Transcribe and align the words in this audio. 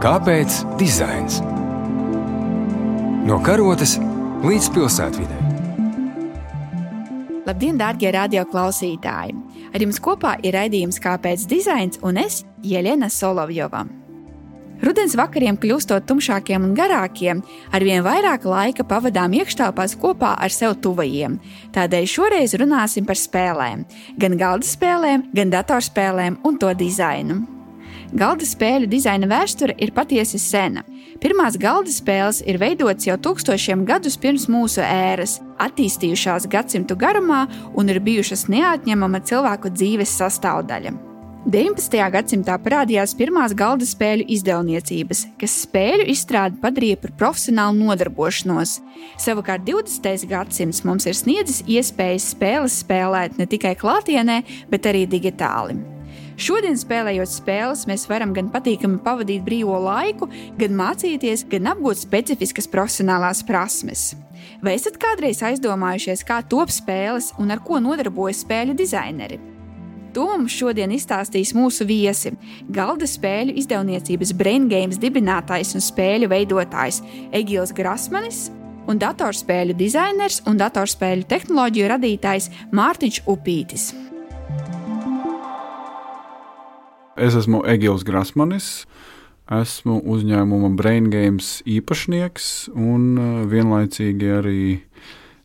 Kāpēc 0.00 0.62
dizains? 0.80 1.42
No 3.28 3.36
karotes 3.44 3.98
līdz 4.40 4.68
pilsētvidē. 4.72 5.40
Labdien, 7.44 7.76
darbie 7.76 8.08
radioklausītāji! 8.16 9.36
Ar 9.68 9.84
jums 9.84 10.00
kopā 10.00 10.38
ir 10.40 10.56
raidījums 10.56 11.02
Kāpēc 11.04 11.44
dizains 11.52 12.00
un 12.00 12.16
es, 12.24 12.40
Jelena 12.64 13.12
Solovjova. 13.12 13.84
Rudens 14.80 15.18
vakariem 15.20 15.60
kļūstot 15.60 16.08
tumšākiem 16.08 16.64
un 16.70 16.72
garākiem, 16.80 17.44
arvien 17.76 18.00
vairāk 18.00 18.48
laika 18.48 18.88
pavadām 18.88 19.36
iekštelpās 19.36 20.00
kopā 20.00 20.32
ar 20.40 20.56
sev 20.56 20.80
tuvajiem. 20.80 21.36
Tādēļ 21.76 22.08
šoreiz 22.16 22.56
runāsim 22.56 23.04
par 23.04 23.20
spēlēm, 23.20 23.84
gan 24.16 24.40
galda 24.40 24.64
spēlēm, 24.64 25.28
gan 25.36 25.52
datorspēlēm 25.60 26.40
un 26.40 26.56
to 26.56 26.72
dizainu. 26.72 27.59
Galda 28.12 28.46
spēļu 28.46 28.88
dizaina 28.90 29.28
vēsture 29.30 29.76
ir 29.78 29.92
patiesi 29.94 30.40
sena. 30.42 30.82
Pirmās 31.20 31.58
galda 31.60 31.92
spēles 31.92 32.40
ir 32.48 32.58
veidotas 32.62 33.06
jau 33.06 33.18
tūkstošiem 33.20 33.84
gadus 33.88 34.16
pirms 34.20 34.48
mūsu 34.50 34.80
ēras, 34.82 35.38
attīstījušās 35.60 36.48
gadsimtu 36.50 36.96
garumā 36.96 37.44
un 37.76 37.92
ir 37.92 38.00
bijušas 38.02 38.48
neatņemama 38.50 39.22
cilvēku 39.28 39.72
dzīves 39.76 40.16
sastāvdaļa. 40.22 40.96
19. 41.48 41.94
gadsimtā 42.12 42.58
parādījās 42.60 43.14
pirmās 43.16 43.54
galda 43.56 43.86
spēļu 43.88 44.26
izdevniecības, 44.34 45.22
kas 45.40 45.54
spēļu 45.64 46.04
izstrādi 46.12 46.60
padarīja 46.60 46.98
par 47.00 47.14
profesionālu 47.22 47.80
nodarbošanos. 47.86 48.74
Savukārt 49.20 49.64
20. 49.64 50.26
gadsimts 50.28 50.82
mums 50.84 51.08
ir 51.08 51.16
sniedzis 51.16 51.62
iespējas 51.64 52.28
spēles 52.34 52.76
spēlēt 52.84 53.40
ne 53.40 53.48
tikai 53.48 53.72
klātienē, 53.80 54.42
bet 54.68 54.90
arī 54.92 55.06
digitāli. 55.08 55.78
Šodien, 56.40 56.78
spēlējot 56.80 57.28
spēles, 57.28 57.82
mēs 57.84 58.06
varam 58.08 58.30
gan 58.32 58.46
patīkami 58.48 59.02
pavadīt 59.04 59.42
brīvo 59.44 59.76
laiku, 59.84 60.30
gan 60.56 60.72
mācīties, 60.78 61.44
gan 61.52 61.68
apgūt 61.74 62.00
specifiskas 62.00 62.68
profesionālās 62.72 63.42
prasmes. 63.44 64.14
Vai 64.64 64.72
esat 64.78 64.96
kādreiz 65.00 65.42
aizdomājušies, 65.44 66.24
kā 66.24 66.40
top 66.48 66.72
spēles 66.72 67.34
un 67.40 67.52
ar 67.52 67.60
ko 67.60 67.76
nodarbojas 67.84 68.40
spēļu 68.46 68.78
dizaineri? 68.78 69.36
To 70.16 70.24
mums 70.32 70.56
šodien 70.56 70.90
izstāstīs 70.96 71.52
mūsu 71.54 71.84
viesi- 71.86 72.32
galda 72.78 73.04
spēļu 73.04 73.58
izdevniecības 73.60 74.32
Brain 74.32 74.68
Games 74.68 74.98
dibinātājs 74.98 75.74
un 75.76 75.84
spēļu 75.84 76.26
veidotājs 76.32 77.02
Egils 77.32 77.72
Grasmanis 77.72 78.50
un 78.88 78.98
datorspēļu 78.98 79.76
dizainers 79.76 80.40
un 80.46 80.56
datorspēļu 80.56 81.28
tehnoloģiju 81.28 81.90
radītājs 81.94 82.50
Mārtiņš 82.72 83.20
Upītis. 83.26 84.09
Es 87.18 87.34
esmu 87.34 87.64
Egils 87.66 88.04
Grasmanis. 88.06 88.84
Esmu 89.50 89.96
uzņēmuma 90.06 90.70
Brain 90.78 91.08
Games 91.10 91.58
īpašnieks 91.66 92.68
un 92.70 93.06
uh, 93.18 93.30
vienlaicīgi 93.50 94.28
arī 94.36 94.60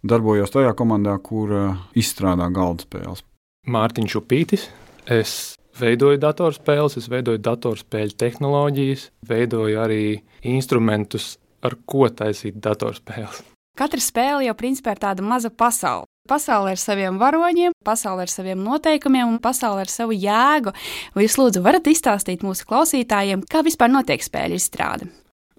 darbojos 0.05 0.53
tajā 0.53 0.75
komandā, 0.77 1.15
kur 1.25 1.53
uh, 1.55 1.79
izstrādā 1.97 2.51
galda 2.53 2.85
spēles. 2.85 3.25
Mārtiņš 3.65 4.17
Upītis. 4.21 4.67
Es 5.09 5.55
veidoju 5.79 6.21
datorspēles, 6.21 6.99
es 7.01 7.09
veidoju 7.09 7.41
datorspēļu 7.49 8.13
tehnoloģijas, 8.21 9.09
veidoju 9.25 9.81
arī 9.81 10.03
instrumentus, 10.45 11.39
ar 11.65 11.79
ko 11.89 12.05
taisīt 12.13 12.61
datorspēles. 12.61 13.41
Katra 13.75 13.99
spēle 13.99 14.45
jau 14.45 14.55
principā 14.55 14.93
ir 14.93 15.01
tāda 15.01 15.25
maza 15.25 15.49
pasaule. 15.49 16.05
Pasaule 16.25 16.71
ar 16.73 16.79
saviem 16.81 17.19
varoņiem, 17.21 17.75
pasaule 17.85 18.23
ar 18.25 18.31
saviem 18.31 18.63
noteikumiem 18.65 19.29
un 19.29 19.37
pasaule 19.37 19.83
ar 19.83 19.91
savu 19.93 20.15
jēgu. 20.17 20.71
Vai 21.13 21.27
jūs 21.27 21.35
lūdzu 21.37 21.61
varat 21.61 21.85
izstāstīt 21.91 22.41
mūsu 22.41 22.65
klausītājiem, 22.65 23.43
kā 23.45 23.61
vispār 23.65 23.91
notiek 23.93 24.25
spēļu 24.25 24.57
izstrāde? 24.57 25.05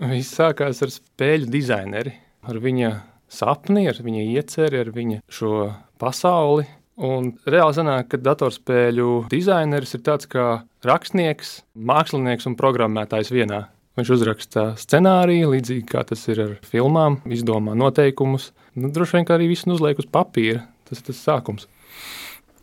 Viss 0.03 0.35
sākās 0.35 0.83
ar 0.83 0.91
spēļu 0.91 1.47
dizaineri, 1.55 2.17
ar 2.51 2.59
viņa 2.65 2.91
sapni, 3.31 3.87
ar 3.87 4.03
viņa 4.03 4.25
ieceri, 4.33 4.83
ar 4.83 4.91
viņa 4.97 5.21
šo 5.31 5.69
pasauli. 6.03 6.67
Un 7.07 7.31
reāli 7.47 7.77
sanāk, 7.77 8.11
ka 8.11 8.21
datorspēļu 8.27 9.29
dizaineris 9.31 9.95
ir 9.95 10.03
tāds 10.03 10.27
kā 10.33 10.49
rakstnieks, 10.83 11.61
mākslinieks 11.79 12.51
un 12.51 12.59
programmētājs 12.59 13.31
vienā. 13.31 13.67
Viņš 13.97 14.11
uzraksta 14.13 14.67
scenāriju, 14.77 15.55
līdzīgi 15.55 15.87
kā 15.89 16.03
tas 16.05 16.27
ir 16.29 16.43
ar 16.43 16.51
filmām, 16.69 17.23
izdomā 17.33 17.73
noteikumus. 17.73 18.51
Nu, 18.77 18.91
droši 18.93 19.17
vien 19.17 19.31
arī 19.33 19.49
viss 19.49 19.65
uzliek 19.65 20.03
uz 20.03 20.09
papīra. 20.13 20.67
Tas 20.85 21.01
ir 21.01 21.09
tas 21.09 21.23
sākums. 21.25 21.65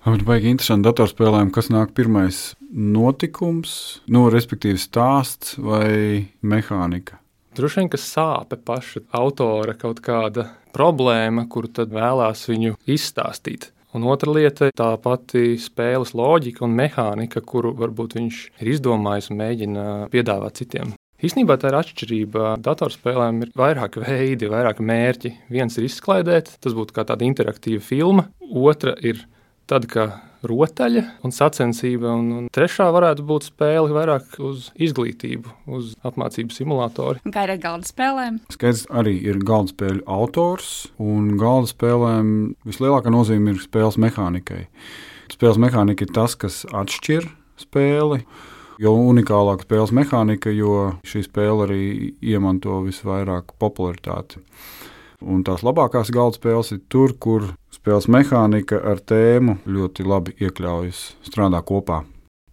Man 0.03 0.22
baigi 0.27 0.51
interesanti 0.51 0.85
datorspēlēm, 0.89 1.49
kas 1.55 1.72
nāk 1.73 1.95
pirmais 1.97 2.53
notikums, 2.69 4.03
nu, 4.11 4.27
respektīvi 4.29 4.77
stāsts 4.77 5.55
vai 5.57 6.27
mehānika. 6.43 7.17
Droši 7.57 7.81
vien, 7.81 7.89
ka 7.93 7.99
sāpe 8.01 8.57
paša 8.57 9.05
autora 9.16 9.73
kaut 9.79 10.01
kāda 10.05 10.49
problēma, 10.75 11.47
kuru 11.49 11.69
tad 11.69 11.93
vēlās 11.93 12.45
viņu 12.49 12.75
izstāstīt. 12.89 13.72
Un 13.93 14.05
otra 14.09 14.33
lieta- 14.33 14.72
tā 14.81 14.89
pati 15.01 15.53
spēles 15.57 16.13
loģika 16.17 16.66
un 16.66 16.75
mehānika, 16.77 17.41
kuru 17.45 17.73
varbūt 17.77 18.17
viņš 18.17 18.49
ir 18.59 18.73
izdomājis 18.73 19.29
un 19.31 19.38
mēģina 19.38 20.09
piedāvāt 20.09 20.61
citiem. 20.61 20.93
Īsnībā 21.23 21.56
tā 21.56 21.69
ir 21.72 21.78
atšķirība. 21.79 22.57
Datorspēlēm 22.63 23.45
ir 23.45 23.53
vairāki 23.56 24.01
veidi, 24.03 24.50
vairāki 24.51 24.84
mērķi. 24.84 25.31
Viens 25.56 25.78
ir 25.79 25.88
izklaidēt, 25.88 26.57
tas 26.59 26.75
būtu 26.75 26.95
kā 26.97 27.06
tāda 27.07 27.23
interaktīva 27.23 27.79
filma, 27.84 28.28
otra 28.44 28.91
ir 29.00 29.22
tāda 29.72 29.88
kā 29.88 30.06
rotaļa 30.44 31.03
un 31.23 31.31
sacensība, 31.31 32.11
un, 32.19 32.28
un 32.35 32.51
trešā 32.51 32.89
varētu 32.91 33.23
būt 33.28 33.47
spēle 33.47 33.95
vairāk 33.95 34.35
uz 34.44 34.67
izglītību, 34.75 35.53
uz 35.72 35.94
apmācību 36.03 36.51
simulātoru. 36.51 37.23
Kā 37.31 37.47
ir 37.47 37.55
ar 37.55 37.61
galda 37.63 37.88
spēlēm? 37.88 38.41
Skaidrs, 38.51 38.85
arī 38.91 39.16
ir 39.23 39.40
galda 39.47 39.72
spēļu 39.72 40.03
autors, 40.19 40.73
un 41.00 41.38
galda 41.40 41.72
spēlēm 41.72 42.34
vislielākā 42.67 43.13
nozīme 43.13 43.55
ir 43.55 43.63
spēles 43.63 44.00
mehānikai. 44.03 44.66
Spēles 45.31 45.61
mehānika 45.63 46.03
ir 46.03 46.11
tas, 46.19 46.35
kas 46.35 46.66
atšķir 46.67 47.31
spēli 47.63 48.25
Jo 48.81 48.94
unikālāka 48.97 49.67
spēles 49.67 49.94
mehānika, 49.94 50.50
jo 50.50 50.94
šī 51.06 51.23
spēle 51.28 51.67
arī 51.67 51.84
iemanto 52.25 52.79
visvairāk 52.85 53.53
popularitāti. 53.61 54.41
Un 55.23 55.44
tās 55.45 55.61
labākās 55.63 56.11
galda 56.11 56.39
spēles 56.39 56.73
ir 56.75 56.81
tur, 56.91 57.13
kur 57.16 57.53
spēles 57.72 58.09
mehānika 58.11 58.81
ar 58.81 59.00
tēmu 59.00 59.59
ļoti 59.69 60.07
labi 60.07 60.35
iekļaujas, 60.41 61.03
strādā 61.23 61.61
kopā. 61.63 62.01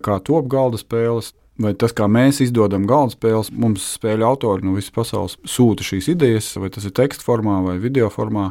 Kā 0.05 0.21
top 0.25 0.47
galda 0.53 0.79
spēles, 0.81 1.33
vai 1.61 1.73
tas, 1.79 1.95
kā 1.97 2.09
mēs 2.11 2.41
izdodam 2.45 2.87
galda 2.89 3.15
spēles, 3.15 3.51
mums 3.53 3.85
spēļu 3.97 4.27
autori 4.27 4.67
no 4.67 4.77
visas 4.77 4.95
pasaules 4.95 5.37
sūta 5.49 5.87
šīs 5.87 6.11
idejas, 6.15 6.53
vai 6.61 6.71
tas 6.73 6.87
ir 6.89 6.95
teksta 6.97 7.27
formā 7.27 7.61
vai 7.67 7.77
video 7.83 8.11
formā. 8.13 8.51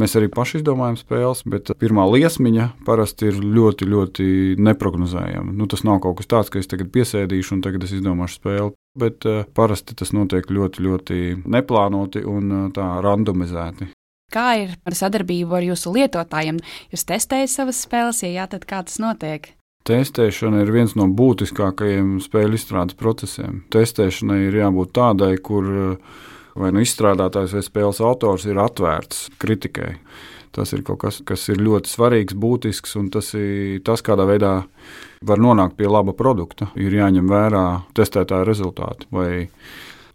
Mēs 0.00 0.14
arī 0.16 0.30
paši 0.32 0.62
izdomājam 0.62 0.96
spēles, 0.96 1.42
bet 1.52 1.68
pirmā 1.80 2.06
liesmiņa 2.08 2.70
parasti 2.86 3.28
ir 3.28 3.40
ļoti, 3.44 3.88
ļoti 3.92 4.26
neparedzējama. 4.64 5.52
Nu, 5.52 5.68
tas 5.68 5.84
nav 5.84 6.00
kaut 6.04 6.20
kas 6.20 6.30
tāds, 6.32 6.52
ka 6.52 6.62
es 6.62 6.70
tagad 6.70 6.88
piesēdīšu 6.94 7.58
un 7.58 7.64
tagad 7.64 7.84
es 7.84 7.92
izdomāšu 7.98 8.40
spēli. 8.40 8.72
Bet 8.98 9.24
uh, 9.28 9.44
parasti 9.56 9.96
tas 9.96 10.12
notiek 10.16 10.48
ļoti, 10.52 10.84
ļoti 10.84 11.18
neplānoti 11.44 12.24
un 12.28 12.48
uh, 12.52 12.68
tā 12.76 12.88
randomizēti. 13.04 13.92
Kā 14.32 14.46
ir 14.64 14.76
ar 14.88 14.96
sadarbību 14.96 15.58
ar 15.58 15.64
jūsu 15.66 15.92
lietotājiem? 15.92 16.60
Jūs 16.92 17.04
testējat 17.08 17.52
savas 17.52 17.84
spēles, 17.84 18.24
ja 18.24 18.32
jā, 18.32 18.48
tad 18.54 18.64
kā 18.68 18.80
tas 18.88 18.96
notiek? 19.00 19.52
Testēšana 19.88 20.60
ir 20.62 20.70
viens 20.70 20.92
no 20.94 21.08
būtiskākajiem 21.10 22.20
spēļu 22.22 22.58
izstrādes 22.58 22.98
procesiem. 22.98 23.64
Testēšanai 23.74 24.44
ir 24.46 24.60
jābūt 24.60 24.92
tādai, 24.94 25.32
kur 25.42 25.66
uh, 25.66 26.20
vai 26.58 26.72
nu 26.74 26.82
izstrādātājs 26.84 27.54
vai 27.56 27.64
spēles 27.64 28.02
autors 28.04 28.46
ir 28.48 28.60
atvērts 28.60 29.28
kritikai. 29.42 29.96
Tas 30.52 30.74
ir 30.76 30.82
kaut 30.84 31.00
kas, 31.00 31.22
kas 31.24 31.46
ir 31.48 31.62
ļoti 31.64 31.88
svarīgs, 31.88 32.36
būtisks, 32.36 32.92
un 33.00 33.08
tas 33.12 33.30
ir 33.38 33.80
tas, 33.86 34.04
kādā 34.04 34.26
veidā 34.28 34.52
var 35.24 35.40
nonākt 35.40 35.78
pie 35.78 35.88
laba 35.88 36.12
produkta. 36.12 36.68
Ir 36.76 36.92
jāņem 36.92 37.30
vērā 37.30 37.64
testētāja 37.96 38.44
rezultāti 38.44 39.08
vai 39.14 39.48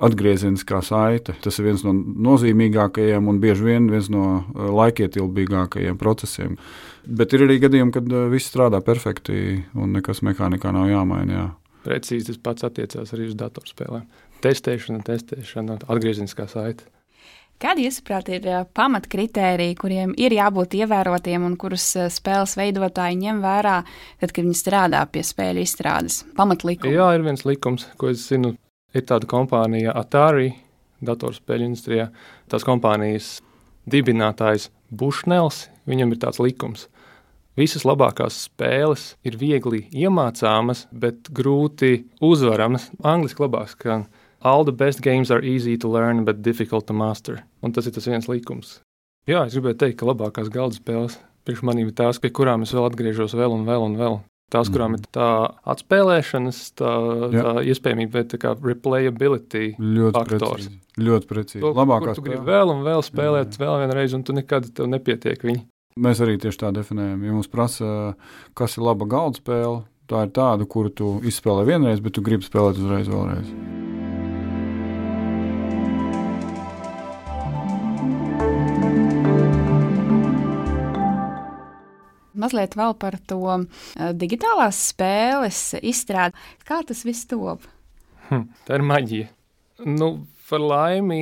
atgriezeniskā 0.03 0.81
saite. 0.85 1.35
Tas 1.44 1.57
ir 1.57 1.69
viens 1.69 1.83
no 1.85 1.94
nozīmīgākajiem 2.29 3.29
un 3.31 3.39
bieži 3.41 3.65
vien 3.65 3.89
viens 3.91 4.11
no 4.13 4.25
eh, 4.38 4.67
laikietilpīgākajiem 4.81 5.97
procesiem. 5.99 6.57
Bet 7.07 7.33
ir 7.33 7.47
arī 7.47 7.61
gadījumi, 7.63 7.95
kad 7.95 8.11
eh, 8.11 8.27
viss 8.33 8.51
strādā 8.51 8.83
perfekti 8.85 9.63
un 9.77 9.95
nekas 9.97 10.23
mehānikā 10.25 10.73
nav 10.75 10.91
jāmaina. 10.91 11.41
Jā. 11.41 11.47
Precīzi 11.88 12.33
tas 12.33 12.39
pats 12.44 12.67
attiecās 12.67 13.13
arī 13.15 13.29
uz 13.29 13.35
datorspēlēm 13.39 14.07
testēšana, 14.44 15.01
testēšana, 15.07 15.81
atgriezeniskā 15.89 16.47
saite. 16.51 16.88
Kādi, 17.57 17.88
jūsuprāt, 17.88 18.27
ir 18.29 18.44
pamatkritēriji, 18.77 19.77
kuriem 19.81 20.11
ir 20.21 20.35
jābūt 20.35 20.75
ievērotiem 20.77 21.47
un 21.47 21.55
kurus 21.57 21.88
spēles 22.13 22.53
veidotāji 22.59 23.17
ņem 23.23 23.39
vērā, 23.41 23.79
tad, 24.21 24.29
kad 24.29 24.44
viņi 24.44 24.59
strādā 24.59 25.01
pie 25.09 25.23
spēļu 25.25 25.63
izstrādes? 25.65 26.19
Pamatlikumi. 26.38 26.94
Jā, 26.94 27.09
ir 27.17 27.25
viens 27.25 27.47
likums, 27.49 27.88
ko 27.97 28.11
es 28.13 28.27
zinu. 28.29 28.53
Ir 28.97 29.05
tāda 29.05 29.29
kompānija 29.29 29.94
Atari, 29.97 30.51
datorspēļu 31.05 31.67
industrijā. 31.69 32.07
Tās 32.49 32.65
kompānijas 32.65 33.35
dibinātājs 33.85 34.71
Bušnels, 34.89 35.67
viņam 35.85 36.15
ir 36.15 36.21
tāds 36.23 36.41
likums. 36.41 36.88
Visas 37.57 37.85
labākās 37.85 38.39
spēles 38.47 39.11
ir 39.25 39.38
viegli 39.38 39.83
iemācāmas, 39.94 40.85
bet 40.89 41.29
grūti 41.33 42.07
uzvaramas. 42.21 42.89
Angliski 43.05 43.45
labāk, 43.45 43.77
ka 43.81 44.01
All 44.45 44.63
the 44.63 44.71
best 44.71 45.01
games 45.01 45.31
are 45.31 45.41
easy 45.41 45.77
to 45.77 45.89
learn, 45.89 46.23
but 46.23 46.44
difficult 46.44 46.85
to 46.88 46.94
master. 46.94 47.41
Un 47.61 47.73
tas 47.73 47.88
ir 47.89 47.95
tas 47.95 48.05
viens 48.05 48.29
likums. 48.29 48.79
Jā, 49.27 49.47
es 49.47 49.57
gribēju 49.57 49.79
teikt, 49.81 49.97
ka 49.99 50.07
labākās 50.07 50.51
galda 50.53 50.77
spēles 50.77 51.17
priekš 51.47 51.63
maniem 51.63 51.88
ir 51.88 51.95
tās, 51.95 52.19
pie 52.19 52.29
kurām 52.35 52.65
es 52.65 52.73
vēl 52.75 52.89
atgriežos 52.89 53.35
vēl 53.38 53.53
un 53.55 53.63
vēl 53.67 53.85
un 53.85 53.95
vēl. 53.99 54.17
Tās, 54.47 54.69
kurām 54.71 54.94
ir 54.95 55.01
tā 55.11 55.25
atspēlēšanas, 55.67 56.59
tā, 56.79 56.91
Jā. 57.35 57.41
tā 57.44 57.63
iespējamība, 57.67 58.13
bet 58.13 58.29
tā 58.31 58.38
kā 58.39 58.53
replayability 58.55 59.73
Ļoti 59.75 60.15
faktors. 60.15 60.67
precīzi. 60.69 61.03
Ļoti 61.03 61.27
precīzi. 61.27 61.63
To, 61.65 61.73
Labākā 61.75 62.13
kur 62.13 62.15
tu 62.15 62.23
gribi 62.29 62.47
vēl 62.47 62.71
un 62.71 62.85
vēl 62.85 63.03
spēlēt, 63.03 63.57
vēl 63.59 63.81
vienreiz, 63.83 64.15
un 64.15 64.23
tu 64.23 64.35
nekad 64.38 64.69
tev 64.77 64.88
nepietiek 64.88 65.44
viņa. 65.44 65.65
Mēs 65.99 66.21
arī 66.23 66.38
tieši 66.39 66.61
tā 66.63 66.71
definējam. 66.71 67.25
Ja 67.27 67.35
mums 67.35 67.51
prasa, 67.51 68.15
kas 68.55 68.77
ir 68.77 68.85
laba 68.88 69.07
galda 69.09 69.41
spēle, 69.41 69.81
tā 70.07 70.23
ir 70.27 70.31
tāda, 70.31 70.63
kuru 70.69 70.94
tu 70.95 71.09
izspēlē 71.27 71.65
vienreiz, 71.67 71.99
bet 71.99 72.15
tu 72.15 72.23
gribi 72.23 72.47
spēlēt 72.47 72.79
uzreiz 72.79 73.11
vēlreiz. 73.11 73.51
Mazliet 82.37 82.77
vēl 82.77 82.95
par 83.01 83.17
to 83.29 83.41
eh, 83.55 84.11
digitālās 84.13 84.79
spēles 84.91 85.61
izstrādi. 85.81 86.37
Kā 86.67 86.81
tas 86.87 87.03
viss 87.07 87.27
top? 87.29 87.65
Hm, 88.29 88.47
tā 88.67 88.79
ir 88.79 88.85
maģija. 88.85 89.31
Nu, 89.87 90.11
par 90.49 90.63
laimi 90.63 91.21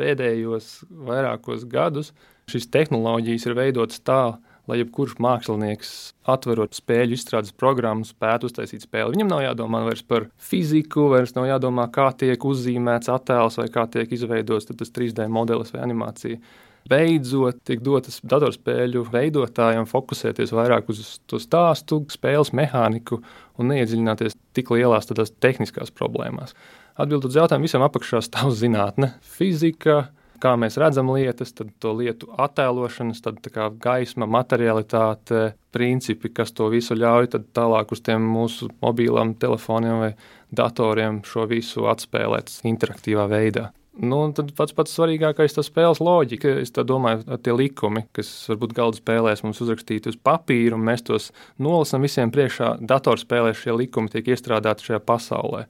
pēdējos 0.00 0.80
vairākos 1.06 1.66
gadus 1.70 2.12
šīs 2.50 2.66
tehnoloģijas 2.72 3.46
ir 3.48 3.56
veidotas 3.56 4.02
tā, 4.04 4.36
lai 4.68 4.78
jebkurš 4.80 5.18
mākslinieks, 5.20 5.90
atverot 6.30 6.76
spēļu 6.76 7.16
izstrādes 7.18 7.52
programmu, 7.56 8.06
spētu 8.08 8.48
uztaisīt 8.48 8.86
spēli. 8.86 9.12
Viņam 9.16 9.32
nav 9.32 9.42
jādomā 9.44 9.82
vairs 9.84 10.04
par 10.08 10.28
fiziku, 10.40 11.08
vairs 11.12 11.34
nav 11.36 11.48
jādomā, 11.50 11.86
kā 11.92 12.08
tiek 12.20 12.44
uzzīmēts 12.48 13.12
attēls 13.12 13.60
vai 13.60 13.68
kā 13.72 13.84
tiek 13.92 14.12
izveidots 14.16 14.70
tas 14.70 14.94
3D 14.96 15.28
modelis 15.32 15.74
vai 15.74 15.84
animācija. 15.84 16.40
Beidzot, 16.84 17.62
tiek 17.64 17.80
dotas 17.80 18.18
datorspēļu 18.28 19.06
veidotājiem 19.08 19.86
fokusēties 19.88 20.52
vairāk 20.52 20.90
uz 20.92 21.14
to 21.30 21.38
stāstu, 21.40 22.02
spēles 22.12 22.52
mehāniku 22.52 23.22
un 23.56 23.70
neiedziļināties 23.72 24.36
tik 24.52 24.72
lielās 24.74 25.08
tehniskās 25.40 25.94
problēmās. 25.96 26.52
Atbildot 27.00 27.32
uz 27.32 27.38
jautājumu, 27.40 27.64
visam 27.64 27.84
apakšā 27.86 28.20
stāv 28.22 28.52
zinātne, 28.54 29.14
fizika, 29.24 30.10
kā 30.44 30.52
mēs 30.60 30.76
redzam 30.80 31.08
lietas, 31.14 31.54
tad 31.56 31.70
to 31.80 31.94
lietu 31.96 32.28
attēlošanas, 32.44 33.22
tad 33.24 33.40
gaisma, 33.80 34.28
materialitāte, 34.28 35.54
principi, 35.72 36.28
kas 36.36 36.52
to 36.52 36.68
visu 36.72 36.98
ļauj, 36.98 37.30
tālāk 37.56 37.96
uz 37.96 38.04
tiem 38.04 38.28
mūsu 38.34 38.68
mobilām 38.84 39.32
telefoniem 39.40 40.02
vai 40.04 40.12
datoriem 40.52 41.22
šo 41.24 41.48
visu 41.50 41.88
atspēlēt 41.90 42.52
interaktīvā 42.68 43.24
veidā. 43.32 43.70
Nu, 43.94 44.18
tad 44.34 44.48
pats 44.58 44.74
pats 44.74 44.94
svarīgākais 44.96 45.54
ir 45.54 45.64
spēles 45.66 46.00
loģika. 46.02 46.56
Es 46.64 46.72
domāju, 46.74 47.38
tie 47.38 47.54
likumi, 47.54 48.02
kas 48.16 48.30
varbūt 48.50 48.74
galda 48.74 48.98
spēlēs 48.98 49.44
mums 49.46 49.62
uzrakstīti 49.62 50.10
uz 50.10 50.18
papīra, 50.18 50.74
un 50.74 50.82
mēs 50.88 51.06
tos 51.06 51.30
nolasām 51.62 52.02
visiem 52.02 52.32
priekšā, 52.34 52.72
datorspēlēs 52.82 53.62
šie 53.62 53.76
likumi 53.78 54.10
tiek 54.10 54.32
iestrādāti 54.34 54.88
šajā 54.88 55.00
pasaulē. 55.06 55.64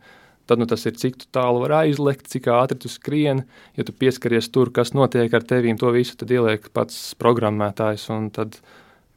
Tad 0.48 0.60
nu, 0.60 0.68
tas 0.68 0.84
ir, 0.88 0.96
cik 1.00 1.26
tālu 1.36 1.62
var 1.64 1.78
aizlekt, 1.82 2.28
cik 2.32 2.48
ātri 2.52 2.80
tu 2.80 2.88
skrieni. 2.92 3.44
Ja 3.76 3.84
tu 3.84 3.92
pieskaries 3.96 4.48
tur, 4.52 4.72
kas 4.72 4.92
notiek 4.96 5.32
ar 5.32 5.44
tevīm, 5.44 5.76
to 5.80 5.92
visu 5.92 6.16
ieliek 6.24 6.68
pats 6.72 7.12
programmētājs. 7.20 8.08
Tad 8.36 8.60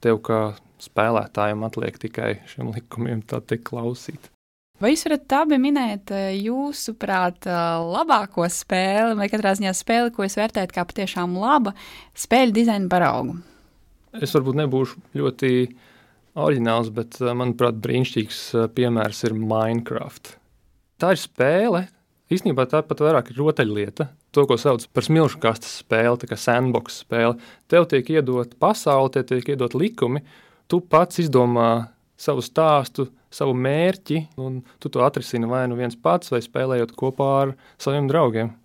tev 0.04 0.24
kā 0.24 0.42
spēlētājam 0.84 1.64
atliek 1.68 2.00
tikai 2.00 2.34
šiem 2.52 2.76
likumiem 2.76 3.24
tā 3.28 3.40
teikt 3.44 3.70
klausīt. 3.72 4.32
Vai 4.78 4.92
jūs 4.94 5.08
varat 5.08 5.34
abi 5.40 5.58
minēt, 5.58 6.12
eh, 6.14 6.36
jūsuprāt, 6.38 7.48
eh, 7.50 7.58
labāko 7.82 8.46
spēli, 8.46 9.18
vai 9.18 9.28
katrā 9.28 9.56
ziņā 9.58 9.74
spēli, 9.74 10.14
ko 10.14 10.22
jūs 10.22 10.38
vērtējat 10.38 10.72
kā 10.72 10.86
patiešām 10.86 11.34
laba 11.34 11.74
spēļu 12.14 12.54
dizaina 12.54 12.88
paraugu? 12.88 13.42
Es 14.14 14.34
varbūt 14.34 14.60
nebūšu 14.62 15.02
ļoti 15.16 15.74
oriģināls, 16.36 16.94
bet, 16.94 17.18
eh, 17.20 17.34
manuprāt, 17.34 17.82
brīnišķīgs 17.82 18.70
piemērs 18.76 19.24
ir 19.26 19.34
Minecraft. 19.34 20.36
Tā 21.00 21.12
ir 21.12 21.18
spēle. 21.18 21.88
Īstenībā 22.30 22.68
tā 22.70 22.86
pat 22.86 22.98
vairāk 22.98 23.32
ir 23.32 23.38
rotaļlieta. 23.38 24.10
To, 24.34 24.46
ko 24.46 24.58
sauc 24.58 24.86
par 24.94 25.02
smilšu 25.02 25.40
kastes 25.40 25.82
spēli, 25.82 26.20
tā 26.20 26.28
kā 26.28 26.38
sandbox 26.38 27.04
spēle. 27.04 27.40
Tev 27.68 27.88
tiek 27.88 28.06
iedot 28.06 28.54
pasaule, 28.60 29.10
tev 29.12 29.26
tiek 29.26 29.44
iedot 29.44 29.74
likumi. 29.74 30.22
Tu 30.68 30.82
pats 30.82 31.18
izdomā 31.18 31.90
savu 32.18 32.42
stāstu, 32.42 33.10
savu 33.38 33.54
mērķi, 33.58 34.24
un 34.42 34.62
tu 34.82 34.92
to 34.94 35.06
atrisini 35.06 35.50
vai 35.50 35.66
nu 35.70 35.78
viens 35.80 35.96
pats, 35.96 36.34
vai 36.34 36.42
spēlējot 36.44 36.96
kopā 36.98 37.32
ar 37.44 37.56
saviem 37.82 38.10
draugiem. 38.10 38.56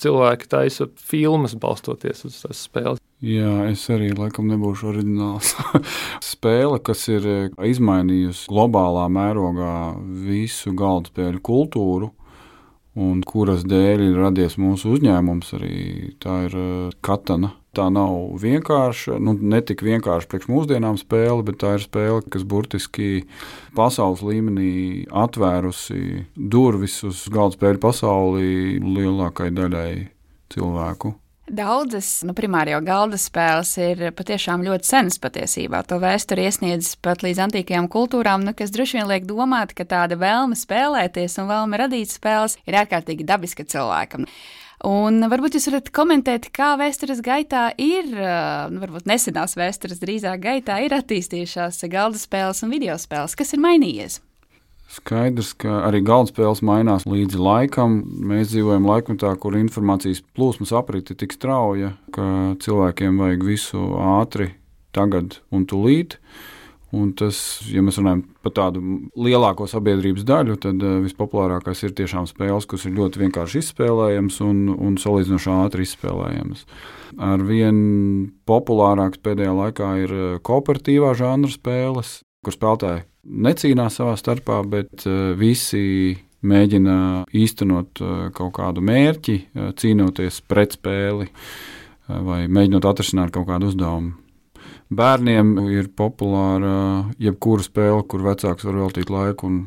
Cilvēki 0.00 0.48
taisa 0.48 0.88
filmas 0.96 1.56
balstoties 1.60 2.24
uz 2.24 2.40
tās 2.46 2.64
spēles. 2.70 3.02
Jā, 3.20 3.66
es 3.68 3.82
arī 3.92 4.14
laikam 4.16 4.46
nebūšu 4.48 4.86
oriģināls. 4.94 5.50
Spēle, 6.32 6.78
kas 6.80 7.02
ir 7.12 7.26
eh, 7.28 7.50
izmainījusi 7.68 8.48
globālā 8.48 9.04
mērogā 9.12 9.74
visu 10.24 10.72
galda 10.72 11.12
spēļu 11.12 11.42
kultūru, 11.44 12.08
un 12.96 13.20
kuras 13.28 13.66
dēļ 13.68 14.06
ir 14.06 14.16
radies 14.22 14.56
mūsu 14.56 14.94
uzņēmums, 14.96 15.52
arī 15.60 15.74
tā 16.24 16.38
ir 16.46 16.56
eh, 16.56 16.96
katana. 17.04 17.52
Tā 17.70 17.84
nav 17.94 18.40
vienkārša, 18.42 19.20
nu, 19.22 19.36
ne 19.38 19.60
tik 19.62 19.84
vienkārši 19.86 20.26
priekš 20.32 20.48
mūsdienām 20.50 20.96
spēle, 20.98 21.44
bet 21.46 21.60
tā 21.62 21.76
ir 21.78 21.84
spēle, 21.84 22.24
kas 22.26 22.42
burtiski 22.42 23.28
pasaules 23.76 24.24
līmenī 24.26 25.06
atvērusi 25.06 26.26
durvis 26.34 26.98
uz 27.06 27.22
galda 27.30 27.54
spēļu 27.54 27.82
pasaulī 27.84 28.52
lielākajai 28.82 29.54
daļai 29.54 29.90
cilvēku. 30.50 31.14
Daudzas 31.50 32.20
nu, 32.22 32.30
primāro 32.34 32.76
galda 32.86 33.18
spēles 33.18 33.72
ir 33.82 34.02
patiešām 34.14 34.62
ļoti 34.62 34.86
senas 34.86 35.18
patiesībā. 35.22 35.80
To 35.90 35.98
vēsturi 36.02 36.44
iesniedzis 36.46 36.94
pat 37.02 37.24
līdz 37.26 37.40
antīkajām 37.46 37.88
kultūrām, 37.90 38.44
nu, 38.46 38.54
kas 38.54 38.70
droši 38.70 39.00
vien 39.00 39.08
liek 39.10 39.26
domāt, 39.26 39.74
ka 39.74 39.86
tāda 39.86 40.18
vēlme 40.18 40.58
spēlēties 40.58 41.34
un 41.42 41.50
vēlme 41.50 41.80
radīt 41.82 42.14
spēles 42.14 42.54
ir 42.70 42.78
ārkārtīgi 42.84 43.26
dabiska 43.26 43.66
cilvēkam. 43.66 44.28
Un 44.86 45.20
varbūt 45.28 45.58
jūs 45.58 45.68
varat 45.68 45.90
komentēt, 45.92 46.48
kā 46.56 46.72
vēstures 46.80 47.20
gaitā 47.20 47.66
ir, 47.76 48.08
varbūt 48.80 49.04
nesenās 49.10 49.52
vēstures 49.60 50.00
drīzāk 50.00 50.40
gaitā 50.40 50.78
ir 50.80 50.94
attīstījušās 50.96 51.84
galda 51.92 52.20
spēles 52.20 52.64
un 52.64 52.72
video 52.72 52.96
spēles. 52.96 53.36
Kas 53.36 53.52
ir 53.52 53.60
mainījies? 53.60 54.22
Skaidrs, 54.90 55.52
ka 55.60 55.82
arī 55.86 56.00
galda 56.02 56.32
spēles 56.32 56.64
mainās 56.66 57.04
līdzi 57.06 57.38
laikam. 57.38 58.00
Mēs 58.26 58.54
dzīvojam 58.54 58.88
laikmetā, 58.88 59.34
kur 59.38 59.58
informācijas 59.60 60.24
plūsmas 60.34 60.72
aprite 60.74 61.14
ir 61.14 61.20
tik 61.20 61.36
strauja, 61.36 61.92
ka 62.16 62.56
cilvēkiem 62.64 63.20
vajag 63.20 63.44
visu 63.46 63.84
ātri, 64.16 64.48
tagad 64.96 65.38
un 65.54 65.68
tūlīt. 65.70 66.16
Un 66.96 67.12
tas, 67.14 67.36
ja 67.70 67.84
mēs 67.86 68.00
runājam 68.00 68.24
par 68.42 68.54
tādu 68.56 68.80
lielāko 69.14 69.68
sabiedrības 69.70 70.24
daļu, 70.26 70.56
tad 70.64 70.80
uh, 70.82 70.96
vispopulārākais 71.04 71.84
ir 71.86 71.92
tiešām 72.00 72.26
spēles, 72.26 72.66
kas 72.70 72.86
ir 72.88 72.96
ļoti 72.96 73.20
vienkārši 73.22 73.60
izspēlējamas 73.62 74.40
un, 74.42 74.64
un 74.74 74.96
salīdzinoši 74.98 75.52
ātri 75.54 75.86
izspēlējamas. 75.86 76.64
Ar 77.22 77.44
vien 77.46 77.78
populārāks 78.50 79.22
pēdējā 79.22 79.52
laikā 79.54 79.90
ir 80.02 80.16
uh, 80.16 80.32
kooperatīvā 80.42 81.12
žanra 81.18 81.52
spēles, 81.54 82.16
kur 82.42 82.56
spēlētāji 82.56 83.06
necīnās 83.46 84.00
savā 84.00 84.16
starpā, 84.18 84.58
bet 84.66 85.06
uh, 85.06 85.30
visi 85.38 86.16
mēģina 86.40 86.96
īstenot 87.36 88.00
kaut 88.32 88.54
kādu 88.56 88.80
mērķi, 88.80 89.34
cīnoties 89.76 90.40
pret 90.48 90.78
spēli 90.78 91.28
vai 92.08 92.46
mēģinot 92.48 92.88
atrisināt 92.88 93.34
kaut 93.34 93.44
kādu 93.50 93.68
uzdevumu. 93.68 94.14
Bērniem 94.90 95.54
ir 95.70 95.86
populāra 95.94 97.10
jebkura 97.22 97.62
spēle, 97.62 98.02
kur 98.10 98.24
vecāks 98.26 98.66
var 98.66 98.78
veltīt 98.80 99.10
laiku 99.12 99.46
un 99.46 99.60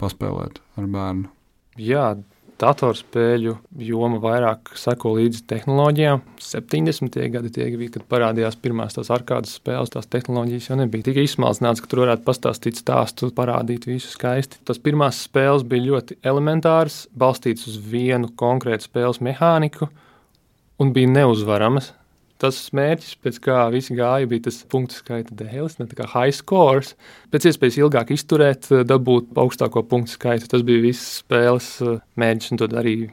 paspēlēt 0.00 0.62
ar 0.80 0.86
bērnu. 0.94 1.28
Jā, 1.80 2.06
datorspēļu 2.62 3.54
joma 3.84 4.20
vairāk 4.22 4.72
seko 4.78 5.12
līdzi 5.18 5.44
tehnoloģijām. 5.50 6.22
70. 6.40 7.20
gadi 7.34 7.52
tie 7.52 7.68
bija, 7.76 7.96
kad 7.98 8.06
parādījās 8.14 8.56
pirmās 8.64 8.96
tās 8.96 9.10
arkādas 9.12 9.56
spēles, 9.58 9.92
tās 9.92 10.08
tehnoloģijas 10.12 10.70
jau 10.70 10.78
nebija 10.80 11.10
tik 11.10 11.22
izsmalcināts, 11.24 11.82
ka 11.82 11.90
tur 11.90 12.04
varētu 12.06 12.24
pastāstīt 12.28 12.80
stāstu, 12.80 13.32
parādīt 13.36 13.88
visu 13.90 14.12
skaisti. 14.14 14.62
Tas 14.68 14.80
pirmās 14.82 15.24
spēles 15.26 15.66
bija 15.68 15.90
ļoti 15.90 16.20
elementāras, 16.24 17.02
balstītas 17.12 17.68
uz 17.72 17.80
vienu 17.92 18.32
konkrētu 18.40 18.88
spēles 18.88 19.20
mehāniku 19.24 19.90
un 20.80 20.96
bija 20.96 21.10
neuzvaramas 21.12 21.92
tas 22.42 22.58
mērķis, 22.74 23.14
pēc 23.22 23.38
kā 23.44 23.60
visi 23.72 23.94
gāja, 23.98 24.28
bija 24.30 24.48
tas 24.48 24.58
punktu 24.70 24.98
skaita 24.98 25.36
dēlis, 25.38 25.78
ne 25.78 25.86
tā 25.90 26.00
kā 26.00 26.08
high 26.12 26.34
scores. 26.34 26.96
Pēc 27.32 27.48
iespējas 27.52 27.78
ilgāk 27.84 28.12
izturēt, 28.14 28.68
dabūt 28.88 29.32
augstāko 29.38 29.84
punktu 29.86 30.16
skaitu. 30.16 30.50
Tas 30.50 30.66
bija 30.66 30.82
viss 30.84 31.20
spēles 31.22 31.72
eh, 31.86 31.96
mērķis, 32.20 32.52
un 32.54 32.62
to 32.62 32.70
darīja 32.72 33.12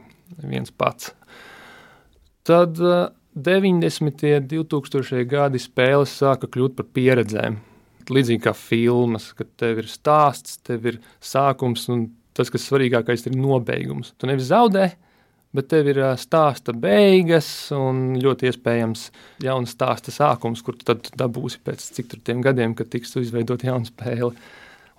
viens 0.50 0.74
pats. 0.74 1.13
Tad 2.50 2.79
90. 3.39 4.25
un 4.39 4.48
2000. 4.50 5.25
gadi 5.29 5.62
spēles 5.62 6.13
sāka 6.21 6.50
kļūt 6.50 6.77
par 6.77 6.88
pieredzēm. 6.95 7.59
Līdzīgi 8.09 8.41
kā 8.41 8.55
filmas, 8.57 9.29
kad 9.38 9.51
tev 9.62 9.83
ir 9.83 9.89
stāsts, 9.91 10.57
tev 10.65 10.88
ir 10.89 10.98
sākums, 11.21 11.86
un 11.93 12.07
tas, 12.33 12.50
kas 12.50 12.65
svarīgākais, 12.65 13.27
ir 13.29 13.38
nobeigums. 13.38 14.15
Tu 14.17 14.29
nevis 14.29 14.50
zaudē, 14.50 14.89
bet 15.56 15.70
tev 15.72 15.89
ir 15.89 16.00
stāsta 16.22 16.74
beigas 16.77 17.48
un 17.75 18.20
ļoti 18.22 18.50
iespējams 18.51 19.10
jauns 19.46 19.74
stāsta 19.75 20.13
sākums, 20.13 20.62
kur 20.65 20.77
tu 20.77 20.98
dabūsi 21.18 21.62
pēc 21.65 21.86
cik 21.98 22.12
tur 22.13 22.41
gadiem, 22.46 22.75
kad 22.77 22.91
tiks 22.94 23.15
izveidot 23.20 23.65
jauna 23.65 23.89
spēle. 23.89 24.34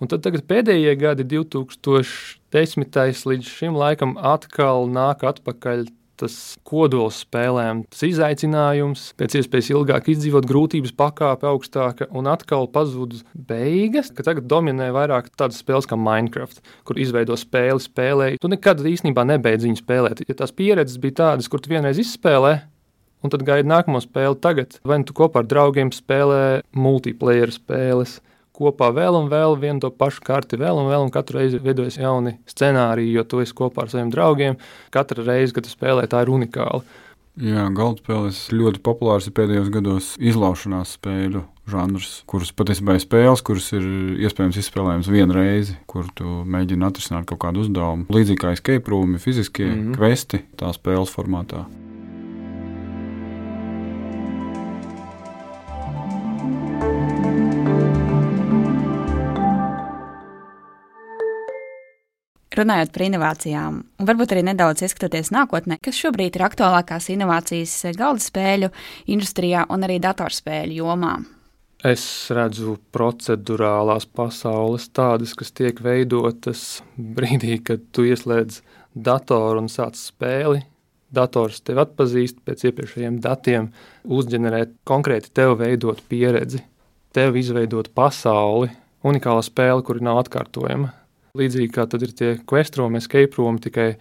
Un 0.01 0.09
tad 0.09 0.25
pēdējie 0.49 0.95
gadi, 0.97 1.27
2010. 1.29 3.01
līdz 3.31 3.51
šim 3.53 3.77
laikam, 3.77 4.17
atkal 4.17 4.89
nāk 4.89 5.27
atpakaļ 5.29 5.85
tas 6.21 6.37
kodols 6.67 7.23
spēlēm, 7.25 7.85
tas 7.91 8.05
izaicinājums, 8.09 9.11
pēc 9.21 9.39
iespējas 9.41 9.71
ilgāk 9.75 10.11
izdzīvot, 10.13 10.49
grūtības 10.49 10.95
pakāpe 10.99 11.49
augstāka 11.51 12.09
un 12.17 12.29
atkal 12.31 12.69
pazūd 12.73 13.21
beigas. 13.49 14.13
Tagad 14.17 14.49
dominē 14.51 14.91
vairāk 14.97 15.33
tādas 15.35 15.61
spēles 15.63 15.89
kā 15.91 15.99
Minecraft, 15.99 16.63
kur 16.89 17.01
izveido 17.01 17.39
spēli, 17.41 17.83
spēlē. 17.83 18.33
Tu 18.41 18.53
nekad 18.53 18.85
īstenībā 18.87 19.25
nebeidz 19.33 19.67
viņu 19.69 19.81
spēlēt. 19.83 20.25
Ja 20.29 20.37
tās 20.43 20.55
pieredzes 20.57 21.01
bija 21.03 21.21
tādas, 21.25 21.51
kur 21.51 21.63
tu 21.63 21.73
vienreiz 21.73 22.01
izspēlē, 22.03 22.57
un 23.25 23.33
tad 23.33 23.45
gaidi 23.47 23.69
nākamo 23.69 24.01
spēli 24.05 24.41
tagad, 24.45 24.79
vai 24.87 25.01
nu 25.01 25.09
tu 25.09 25.17
kopā 25.17 25.43
ar 25.43 25.49
draugiem 25.49 25.93
spēlē 25.95 26.43
multiplayer 26.77 27.53
spēles 27.55 28.19
kopā 28.61 28.91
vēl 28.95 29.19
un 29.19 29.31
vēl 29.33 29.57
vienu 29.61 29.83
to 29.83 29.91
pašu 29.91 30.25
karti, 30.27 30.61
vēl 30.61 30.83
un 30.83 30.91
vēl, 30.91 31.09
un 31.09 31.13
katru 31.15 31.41
reizi 31.41 31.61
veidojas 31.63 31.99
jauni 32.01 32.37
scenāriji, 32.51 33.17
jo 33.17 33.25
tu 33.25 33.41
esi 33.45 33.57
kopā 33.57 33.87
ar 33.87 33.93
saviem 33.93 34.13
draugiem. 34.13 34.59
Katra 34.95 35.25
reize, 35.27 35.55
kad 35.57 35.67
tu 35.67 35.73
spēlē, 35.73 36.07
tā 36.11 36.23
ir 36.25 36.33
unikāla. 36.33 36.85
Jā, 37.41 37.69
galda 37.73 38.03
spēles 38.03 38.39
ļoti 38.53 38.83
populārs 38.85 39.29
ir 39.29 39.35
pēdējos 39.37 39.71
gados 39.73 40.13
izlaušanās 40.19 40.97
spēļu 40.99 41.45
žanrs, 41.71 42.17
kuras 42.29 42.51
patiesībā 42.57 42.97
ir 42.99 43.05
spēles, 43.05 43.43
kuras 43.47 43.69
ir 43.77 43.85
iespējams 44.27 44.59
izspēlējams 44.61 45.11
vienu 45.13 45.37
reizi, 45.37 45.77
kur 45.89 46.09
tu 46.19 46.41
mēģini 46.51 46.89
atrisināt 46.89 47.29
kaut 47.31 47.41
kādu 47.47 47.63
uzdevumu. 47.65 48.09
Līdzīgi 48.13 48.43
kā 48.43 48.55
escape 48.57 48.93
room, 48.93 49.15
fiziskie 49.23 49.69
mm 49.69 49.79
-hmm. 49.79 49.95
kvesti 49.97 50.43
tā 50.61 50.73
spēles 50.77 51.15
formātā. 51.15 51.65
Runājot 62.51 62.91
par 62.91 63.03
inovācijām, 63.07 63.75
un 64.03 64.07
varbūt 64.09 64.33
arī 64.35 64.41
nedaudz 64.49 64.83
ieskatoties 64.83 65.29
nākotnē, 65.31 65.77
kas 65.79 65.95
šobrīd 66.03 66.35
ir 66.35 66.43
aktuālākās 66.49 67.07
inovācijas 67.15 67.77
galda 67.95 68.25
spēļu 68.25 68.73
industrijā 69.15 69.69
un 69.71 69.87
arī 69.87 70.01
datorspēļu 70.03 70.81
jomā. 70.81 71.13
Es 71.87 72.03
redzu 72.35 72.75
procedurālās 72.93 74.05
pasaules 74.05 74.89
tādas, 74.91 75.37
kas 75.39 75.55
tiek 75.55 75.79
veidotas 75.81 76.83
brīdī, 76.99 77.55
kad 77.65 77.87
tu 77.95 78.05
ieslēdz 78.11 78.61
datoru 78.99 79.63
un 79.63 79.71
sāc 79.71 79.95
spēli. 79.97 80.67
Dators 81.15 81.63
tevi 81.63 81.81
atpazīst 81.87 82.43
pēc 82.47 82.67
iepriekšējiem 82.67 83.23
datiem, 83.23 83.71
uzģenerēt 84.05 84.75
konkrēti 84.91 85.31
tev 85.39 85.57
veidot 85.63 86.03
pieredzi, 86.11 86.65
tev 87.15 87.39
izveidot 87.39 87.95
pasauli, 87.95 88.75
unikāla 89.07 89.47
spēle, 89.47 89.87
kura 89.87 90.11
nav 90.11 90.27
atkārtojama. 90.27 90.97
Līdzīgi 91.39 91.71
kā 91.75 91.87
tad 91.91 92.03
ir 92.07 92.17
tie 92.17 92.33
questroomi, 92.49 92.99
escape 92.99 93.39
roomi, 93.39 93.63
tikai 93.63 93.93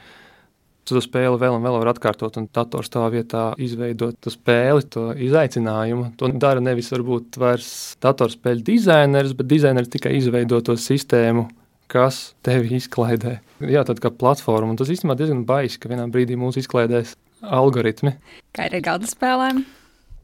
to 0.90 1.02
spēli 1.04 1.38
vēl 1.38 1.58
un 1.58 1.66
vēl 1.66 1.78
var 1.84 1.92
atkārtot, 1.92 2.40
un 2.42 2.48
dators 2.56 2.90
tā 2.90 3.06
vietā 3.14 3.44
izveidot 3.62 4.18
to 4.24 4.34
spēli, 4.34 4.88
to 4.90 5.10
izaicinājumu. 5.14 6.10
To 6.18 6.32
dara 6.42 6.64
nevis 6.64 6.90
varbūt 6.94 7.38
vairs 7.42 7.72
datorspēļu 8.02 8.66
dizainers, 8.72 9.36
bet 9.38 9.52
dizainers 9.52 9.92
tikai 9.94 10.16
izveido 10.18 10.62
to 10.66 10.74
sistēmu, 10.80 11.46
kas 11.90 12.34
tevi 12.46 12.80
izklaidē. 12.80 13.38
Jā, 13.70 13.86
tad 13.86 14.02
kā 14.02 14.10
platforma, 14.14 14.74
un 14.74 14.80
tas 14.82 14.90
īstenībā 14.90 15.18
diezgan 15.20 15.46
baisi, 15.50 15.78
ka 15.82 15.92
vienā 15.92 16.10
brīdī 16.10 16.38
mūs 16.40 16.58
izklaidēs 16.64 17.16
algoritmi. 17.46 18.16
Kā 18.58 18.70
ir 18.70 18.80
ar 18.80 18.88
galda 18.90 19.10
spēlēm? 19.10 19.64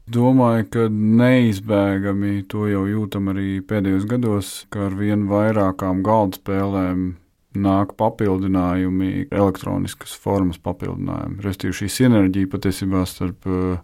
Domāju, 0.06 0.66
ka 0.70 0.82
neizbēgami 0.92 2.44
to 2.50 2.68
jau 2.70 2.84
jūtam 2.86 3.32
arī 3.32 3.58
pēdējos 3.66 4.04
gados, 4.06 4.50
ka 4.70 4.86
ar 4.86 4.94
vien 4.94 5.24
vairākām 5.26 6.04
galda 6.06 6.38
spēlēm 6.38 7.08
nāk 7.56 7.96
papildinājumi, 7.98 9.26
elektroniskas 9.34 10.14
formas 10.20 10.60
papildinājumi. 10.62 11.40
Restīvi 11.42 11.74
šī 11.80 11.88
sinerģija 11.90 12.52
patiesībā 12.52 13.02
starp 13.08 13.48
uh, 13.50 13.80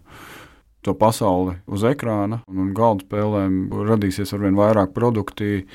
to 0.83 0.93
pasauli 0.99 1.57
uz 1.67 1.83
ekrāna 1.87 2.41
un, 2.47 2.71
galda 2.75 3.03
spēlēm 3.03 3.59
radīsies 3.87 4.31
ar 4.35 4.43
vien 4.43 4.55
vairāk 4.59 4.93
produkti, 4.95 5.65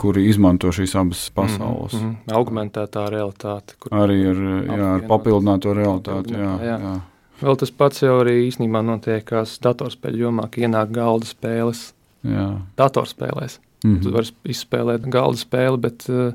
kuri 0.00 0.26
izmanto 0.28 0.72
šīs 0.74 0.96
abas 1.00 1.24
pasaules. 1.32 1.96
Mm 1.96 2.04
-hmm. 2.04 2.36
Augmentētā 2.40 3.08
realitāte. 3.12 3.76
Arī 3.90 4.20
ar, 4.30 4.44
jā, 4.68 4.94
ar 4.94 5.08
papildināto 5.08 5.74
realitāti. 5.74 6.32
Jā, 6.32 6.54
jā. 6.60 6.78
Jā. 6.88 6.94
Vēl 7.40 7.58
tas 7.58 7.72
pats 7.74 8.02
jau 8.04 8.20
arī 8.22 8.36
īstenībā 8.48 8.82
notiekās 8.86 9.56
datorspēļu 9.64 10.28
jomā, 10.28 10.48
ka 10.52 10.62
ienāk 10.62 10.92
galda 10.94 11.26
spēles. 11.28 11.88
Jā. 12.24 12.50
Datorspēlēs. 12.78 13.58
Mm 13.84 13.90
-hmm. 13.90 14.02
Tu 14.02 14.12
vari 14.14 14.52
izspēlēt 14.54 15.08
galda 15.12 15.40
spēli, 15.40 15.80
bet 15.80 16.06
uh, 16.08 16.32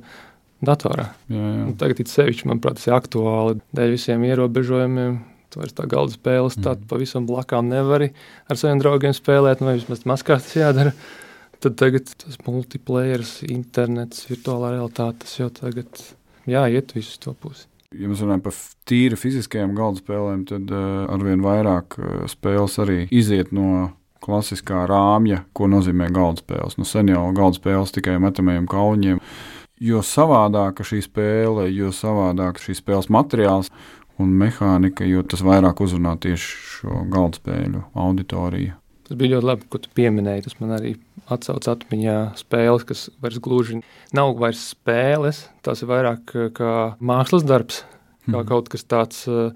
datorā. 0.61 1.09
Jā, 1.31 1.39
jā. 1.39 1.63
Un 1.65 1.73
tagad 1.79 1.99
it 2.03 2.11
sevišķi, 2.11 2.49
manuprāt, 2.49 2.77
tas 2.77 2.87
ir 2.87 2.93
aktuāli 2.97 3.61
dēļ 3.75 3.95
visiem 3.95 4.23
ierobežojumiem. 4.27 5.19
Tu 5.49 5.59
vairs 5.59 5.73
tā 5.73 5.87
galda 5.89 6.13
spēles 6.13 6.59
mm. 6.59 6.63
tādu 6.67 6.85
pavisam 6.91 7.25
blakām 7.25 7.71
nevari 7.71 8.11
ar 8.49 8.59
saviem 8.59 8.79
draugiem 8.83 9.15
spēlēt, 9.17 9.63
nu, 9.63 9.71
vai 9.71 9.79
vismaz 9.79 10.05
maskās 10.05 10.45
tas 10.45 10.55
jādara. 10.55 10.93
Tad 11.59 11.75
tagad 11.75 12.11
tas 12.21 12.37
multiplayer, 12.45 13.25
internets, 13.49 14.27
virtuālā 14.29 14.75
realitāte, 14.77 15.25
tas 15.25 15.39
jau 15.39 15.49
tagad 15.49 15.89
jāiet 16.47 16.93
visu 16.95 17.17
to 17.19 17.33
pusi. 17.33 17.65
Ja 17.97 18.05
mēs 18.05 18.19
runājam 18.21 18.41
par 18.45 18.57
tīri 18.85 19.17
fiziskajām 19.17 19.71
galda 19.73 19.97
spēlēm, 20.03 20.43
tad 20.45 20.69
uh, 20.69 21.07
arvien 21.09 21.41
vairāk 21.41 21.95
uh, 21.97 22.09
spēles 22.29 22.75
arī 22.83 22.97
iziet 23.09 23.49
no 23.49 23.87
klasiskā 24.21 24.83
rāmja, 24.89 25.39
ko 25.57 25.65
nozīmē 25.71 26.11
galda 26.13 26.43
spēles. 26.43 26.77
Nu, 26.77 26.85
sen 26.85 27.09
jau 27.09 27.23
galda 27.33 27.57
spēles 27.57 27.95
tikai 27.95 28.19
metamajiem 28.21 28.67
kauņiem. 28.69 29.23
Jo 29.81 30.03
savādāka 30.05 30.85
šī 30.85 31.01
spēle, 31.07 31.65
jo 31.73 31.89
savādāk 31.95 32.61
šīs 32.61 32.83
spēles 32.83 33.09
materiāls 33.09 33.71
un 34.21 34.37
mehānika, 34.37 35.07
jo 35.09 35.23
tas 35.25 35.41
vairāk 35.41 35.81
uzrunā 35.81 36.13
tieši 36.21 36.61
šo 36.75 37.01
galda 37.09 37.41
spēļu 37.41 37.87
auditoriju. 37.97 38.75
Tas 39.09 39.17
bija 39.17 39.39
ļoti 39.39 39.47
labi, 39.49 39.65
ko 39.73 39.79
tu 39.81 39.89
pieminēji. 39.97 40.43
Tas 40.45 40.59
man 40.59 40.75
arī 40.75 40.91
atcaucas 41.25 41.71
atmiņā 41.71 42.17
spēles, 42.37 42.83
kas 42.85 43.07
vairs 43.23 43.39
gluži 43.41 43.79
nav 44.13 44.35
vairs 44.37 44.67
spēles. 44.75 45.47
Tas 45.65 45.81
ir 45.81 45.89
vairāk 45.89 46.33
eh, 46.37 46.51
kā 46.53 46.73
mākslas 47.01 47.45
darbs, 47.49 47.81
kā 48.27 48.35
mm. 48.37 48.47
kaut 48.51 48.69
kas 48.69 48.85
tāds. 48.85 49.25
Eh, 49.25 49.49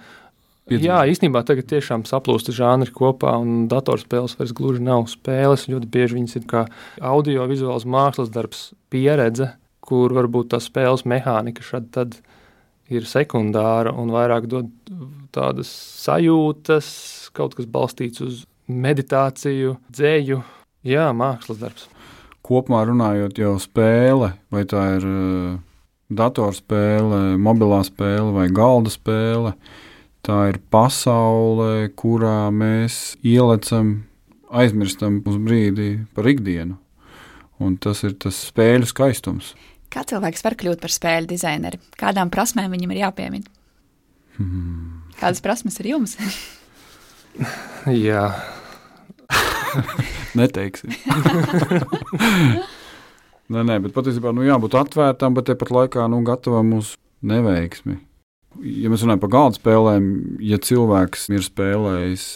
Piedzīvot. 0.64 0.88
Jā, 0.88 0.98
īstenībā 1.12 1.42
tagad 1.44 1.68
tiešām 1.68 2.06
saplūst 2.08 2.48
žanri 2.56 2.94
kopā, 2.96 3.34
un 3.44 3.66
datorspēles 3.68 4.38
vairs 4.40 4.54
gluži 4.56 4.80
nav 4.82 5.10
spēles. 5.12 5.68
Ļoti 5.68 5.90
bieži 5.92 6.16
viņas 6.16 6.38
ir 6.40 6.46
kā 6.48 6.62
audio-vizuāls 7.04 7.84
mākslas 7.84 8.32
darbs, 8.32 8.70
pieredze, 8.88 9.50
kur 9.84 10.16
varbūt 10.16 10.54
tā 10.54 10.62
spēles 10.64 11.04
mehānika 11.04 11.66
šad 11.68 11.92
tad 11.94 12.16
ir 12.88 13.04
sekundāra 13.08 13.92
un 13.92 14.16
vairāk 14.16 14.48
dod 14.48 14.72
tādas 15.36 15.68
sajūtas, 16.06 16.88
kaut 17.36 17.60
kas 17.60 17.68
balstīts 17.68 18.24
uz 18.24 18.42
meditāciju, 18.68 19.78
dzēju, 19.92 20.40
jā, 20.88 21.10
mākslas 21.16 21.60
darbs. 21.62 21.88
Kopumā 22.44 22.84
runājot, 22.90 23.40
jau 23.40 23.56
spēle, 23.62 24.34
vai 24.52 24.64
tā 24.68 24.84
ir 24.98 25.08
uh, 25.08 25.60
datorspēle, 26.12 27.38
mobilā 27.40 27.82
spēle 27.88 28.34
vai 28.36 28.48
galda 28.52 28.92
spēle, 28.92 29.54
tā 30.26 30.40
ir 30.52 30.60
pasaule, 30.74 31.90
kurā 32.00 32.48
mēs 32.52 33.16
ielecam, 33.24 34.04
aizmirstam 34.54 35.22
uz 35.28 35.40
brīdi 35.42 35.92
par 36.16 36.28
ikdienu. 36.30 36.78
Un 37.64 37.78
tas 37.80 38.04
ir 38.04 38.18
tas 38.20 38.36
spēļu 38.50 38.90
skaistums. 38.90 39.54
Kā 39.94 40.02
cilvēks 40.10 40.44
var 40.44 40.58
kļūt 40.58 40.82
par 40.82 40.92
spēļu 40.92 41.30
dizaineru? 41.30 41.80
Kādām 42.00 42.32
prasmēm 42.34 42.74
viņam 42.74 42.96
ir 42.96 43.04
jāpiemina? 43.06 43.46
Hmm. 44.40 45.04
Kādas 45.20 45.44
prasmes 45.46 45.78
ir 45.80 45.92
jums? 45.94 46.18
Jā. 48.08 48.26
Neteiksim. 50.40 50.94
nē, 53.54 53.62
nē, 53.62 53.80
bet 53.86 53.94
patiesībā 53.96 54.34
nu, 54.36 54.46
jābūt 54.48 54.78
atvērtam, 54.80 55.38
bet 55.38 55.50
tepat 55.52 55.74
laikā 55.74 56.08
nu, 56.12 56.24
gatavam 56.28 56.76
uz 56.80 56.96
neveiksmi. 57.26 58.00
Ja 58.62 58.92
mēs 58.92 59.02
runājam 59.06 59.24
par 59.24 59.32
galda 59.34 59.58
spēlēm, 59.58 60.12
ja 60.46 60.60
cilvēks 60.62 61.26
ir 61.34 61.42
spēlējis 61.46 62.28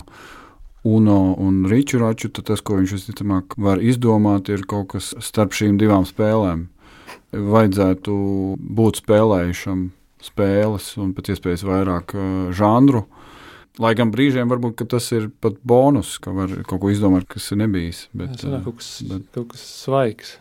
UNO 0.87 1.35
un 1.43 1.61
Rīčuraču, 1.69 2.31
tad 2.33 2.47
tas, 2.49 2.63
ko 2.63 2.79
viņš 2.79 2.95
visticamāk 2.95 3.57
var 3.61 3.81
izdomāt, 3.83 4.49
ir 4.49 4.65
kaut 4.69 4.93
kas 4.95 5.11
starp 5.23 5.53
šīm 5.57 5.77
divām 5.81 6.07
spēlēm. 6.07 6.67
Vajadzētu 7.35 8.15
būt 8.57 9.01
spēlējušam 9.03 9.89
spēles 10.23 10.89
un 11.01 11.13
pēc 11.13 11.35
iespējas 11.35 11.65
vairāk 11.67 12.15
uh, 12.17 12.27
žanru, 12.55 13.05
Lai 13.81 13.93
gan 13.97 14.09
brīžiem 14.13 14.49
varbūt 14.49 14.81
tas 14.89 15.11
ir 15.13 15.29
pat 15.43 15.59
bonus, 15.67 16.15
ka 16.21 16.33
var 16.33 16.53
kaut 16.65 16.81
ko 16.81 16.89
izdomāt, 16.89 17.27
kas 17.29 17.51
ir 17.53 17.61
nebijis. 17.61 18.07
Bet, 18.17 18.33
tas 18.39 18.49
ir 18.49 18.65
kaut 18.65 18.79
kas, 18.79 18.91
bet... 19.05 19.27
kaut 19.35 19.51
kas 19.53 19.65
svaigs. 19.85 20.33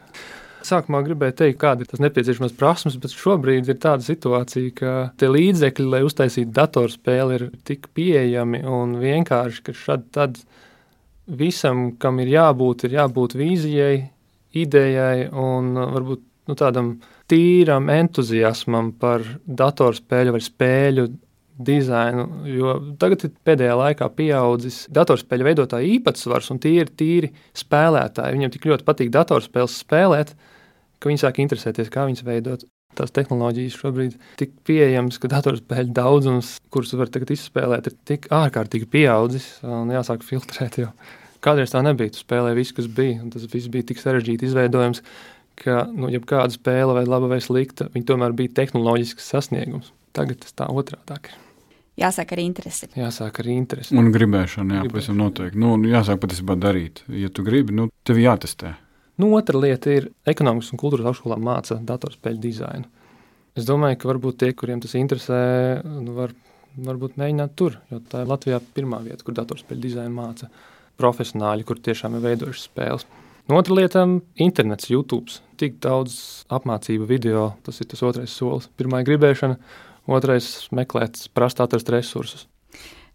Sākumā 0.66 1.02
gribēju 1.06 1.36
teikt, 1.38 1.58
kāda 1.60 1.84
ir 1.84 1.90
tas 1.90 2.00
nepieciešamās 2.02 2.54
prasmes, 2.58 2.96
bet 2.98 3.12
šobrīd 3.14 3.68
ir 3.70 3.76
tāda 3.82 4.02
situācija, 4.02 4.72
ka 4.74 4.94
tie 5.20 5.28
līdzekļi, 5.30 5.88
lai 5.92 6.00
uztaisītu 6.06 6.50
datorspēli, 6.56 7.36
ir 7.36 7.44
tik 7.68 7.90
pieejami 7.94 8.64
un 8.66 8.96
vienkārši, 8.98 9.62
ka 9.68 9.76
šad 9.76 10.08
tad 10.16 10.40
visam, 11.26 11.92
kam 12.00 12.18
ir 12.24 12.32
jābūt, 12.32 12.86
ir 12.88 12.96
jābūt 12.98 13.36
vīzijai, 13.38 13.94
idejai 14.56 15.28
un 15.30 15.76
varbūt 15.76 16.24
nu, 16.48 16.56
tādam 16.58 16.96
tīram 17.30 17.90
entuziasmam 17.92 18.92
par 18.98 19.24
datorspēļu 19.46 20.34
vai 20.34 20.42
spēļu 20.42 21.06
dizainu. 21.58 22.26
Jo 22.50 22.76
tagad 23.00 23.26
pēdējā 23.46 23.74
laikā 23.80 24.08
pieaudzis 24.16 24.84
datorspēļu 24.94 25.48
veidotāju 25.50 25.96
īpatsvars, 25.96 26.52
un 26.52 26.62
tie 26.62 26.76
ir 26.82 26.92
tīri 26.92 27.32
spēlētāji. 27.56 28.36
Viņiem 28.36 28.54
tik 28.54 28.68
ļoti 28.70 28.86
patīk 28.86 29.12
datorspēles 29.14 29.76
spēlēt, 29.82 30.32
ka 31.00 31.10
viņi 31.10 31.22
sāk 31.24 31.42
interesēties, 31.44 31.92
kā 31.92 32.08
viņas 32.08 32.26
veidot. 32.26 32.66
Tās 32.96 33.12
tehnoloģijas 33.12 33.76
šobrīd 33.76 34.14
ir 34.14 34.36
tik 34.40 34.54
pieejamas, 34.64 35.18
ka 35.20 35.28
datorspēļu 35.28 35.92
daudzums, 35.96 36.54
kurus 36.72 36.94
var 36.96 37.10
tagad 37.12 37.34
izspēlēt, 37.34 37.90
ir 37.90 37.96
tik 38.08 38.30
ārkārtīgi 38.32 38.88
pieaudzis 38.88 39.50
un 39.68 39.92
jāsāk 39.92 40.24
filtrēt. 40.24 40.80
Jo 40.80 40.94
kādreiz 41.44 41.74
tā 41.74 41.82
nebija. 41.84 42.14
Tu 42.14 42.22
spēlēji 42.22 42.60
visu, 42.60 42.76
kas 42.80 42.90
bija, 42.98 43.20
un 43.22 43.32
tas 43.34 43.46
viss 43.52 43.70
bija 43.72 43.90
tik 43.90 44.02
sarežģīti 44.02 44.48
izveidojams, 44.48 45.02
ka 45.60 45.86
nu, 45.92 46.10
jebkāda 46.12 46.56
spēle, 46.56 46.96
vai 46.96 47.06
laba 47.08 47.30
vai 47.32 47.40
slikta, 47.44 47.90
viņa 47.94 48.12
tomēr 48.12 48.36
bija 48.36 48.56
tehnoloģisks 48.62 49.32
sasniegums. 49.34 49.92
Tagad 50.16 50.44
tas 50.44 50.56
tā 50.56 50.70
otrādāk 50.72 51.32
ir. 51.32 51.45
Jāsāk 51.96 52.34
ar 52.34 52.40
interesi. 52.42 52.90
Jāsāk 52.92 53.38
ar 53.40 53.46
interesi. 53.48 53.94
Un 53.96 54.10
gribēšana, 54.12 54.82
jā, 54.82 54.88
pavisam 54.90 55.16
noteikti. 55.16 55.56
Nu, 55.60 55.78
jāsāk 55.88 56.20
patiesībā 56.20 56.58
darīt. 56.60 57.00
Ja 57.08 57.30
tu 57.32 57.44
gribi, 57.46 57.72
nu, 57.76 57.88
tev 58.04 58.20
jātestē. 58.20 58.74
Nu, 59.16 59.30
otra 59.38 59.56
lieta 59.62 59.94
ir 59.94 60.10
ekonomikas 60.28 60.74
un 60.74 60.80
kultūras 60.82 61.08
augšskolā 61.08 61.38
māca 61.40 61.78
datorspēļu 61.88 62.42
dizainu. 62.42 62.90
Es 63.56 63.64
domāju, 63.64 63.96
ka 64.02 64.10
varbūt 64.10 64.42
tie, 64.42 64.50
kuriem 64.52 64.82
tas 64.84 64.92
interesē, 64.98 65.38
nu, 65.88 66.12
var, 66.18 66.34
varbūt 66.76 67.16
mēģināt 67.16 67.54
tur, 67.56 67.78
jo 67.88 68.02
tā 68.12 68.26
ir 68.26 68.28
Latvijā 68.28 68.60
pirmā 68.76 69.00
vieta, 69.06 69.24
kur 69.24 69.38
datorspēļu 69.38 69.86
dizainu 69.86 70.12
māca 70.18 70.50
profesionāļi, 71.00 71.64
kur 71.64 71.80
tiešām 71.80 72.18
ir 72.18 72.26
veidojuši 72.26 72.66
spēles. 72.66 73.08
Nu, 73.48 73.56
otra 73.56 73.78
lieta- 73.78 74.04
internets, 74.46 74.90
YouTube. 74.90 75.40
Tik 75.56 75.80
daudz 75.80 76.44
apmācību 76.52 77.08
video, 77.08 77.54
tas 77.64 77.80
ir 77.80 77.86
tas 77.86 78.02
otrais 78.02 78.28
solis. 78.28 78.68
Pirmā 78.76 79.00
ir 79.00 79.16
gribēšana, 79.16 79.56
otrais- 80.06 80.66
meklēt, 80.78 81.28
prast 81.34 81.60
atrast 81.60 81.90
resursus. 81.92 82.46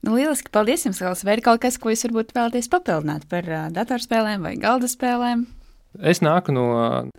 Nu, 0.01 0.15
lieliski, 0.17 0.49
paldies 0.49 0.85
jums, 0.85 0.99
Kāls. 1.01 1.23
Vai 1.23 1.37
ir 1.37 1.43
kaut 1.45 1.61
kas, 1.61 1.77
ko 1.77 1.91
jūs 1.93 2.07
varbūt 2.07 2.33
vēlaties 2.33 2.69
papildināt 2.73 3.27
par 3.29 3.45
uh, 3.45 3.67
datorspēlēm 3.69 4.41
vai 4.41 4.55
galda 4.57 4.89
spēlēm? 4.89 5.45
Es 5.99 6.21
nāku 6.23 6.53
no 6.55 6.65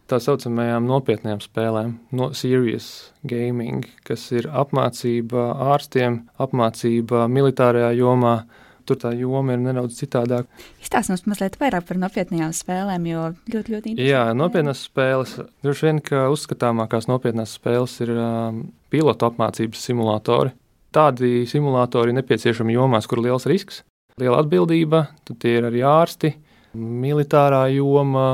tā 0.09 0.17
saucamajām 0.17 0.87
nopietnām 0.89 1.43
spēlēm, 1.45 1.99
no 2.17 2.31
serious 2.33 3.13
gaming, 3.29 3.85
kas 4.09 4.25
ir 4.33 4.49
apmācība 4.49 5.51
ārstiem, 5.75 6.23
apmācība 6.41 7.27
militārajā 7.29 7.93
jomā. 7.99 8.47
Tur 8.89 8.99
tā 8.99 9.13
joma 9.15 9.55
ir 9.55 9.61
nedaudz 9.63 9.97
citādāka. 10.01 10.49
Izstāstiet 10.83 11.13
mums 11.13 11.25
mazliet 11.31 11.59
vairāk 11.61 11.87
par 11.89 12.01
nopietnām 12.03 12.55
spēlēm, 12.57 13.07
jo 13.11 13.27
ļoti, 13.53 13.75
ļoti 13.75 13.93
interesanti. 13.93 14.09
Jā, 14.09 14.25
nopietnas 14.37 14.83
spēles. 14.89 15.37
Droši 15.63 15.89
vien, 15.89 16.01
ka 16.05 16.25
uzskatāmākās 16.35 17.09
nopietnās 17.11 17.55
spēles 17.59 17.95
ir 18.05 18.15
um, 18.17 18.65
pilotu 18.93 19.29
apmācības 19.29 19.87
simulatori. 19.87 20.55
Tādi 20.93 21.47
simulatori 21.49 22.13
ir 22.13 22.19
nepieciešami 22.19 22.75
jomās, 22.75 23.09
kur 23.09 23.23
ir 23.23 23.31
liels 23.31 23.49
risks, 23.49 23.81
liela 24.21 24.43
atbildība, 24.43 25.07
tad 25.25 25.39
tie 25.41 25.57
ir 25.61 25.71
arī 25.71 25.81
ārsti, 25.89 26.35
militārā 26.77 27.65
joma, 27.73 28.27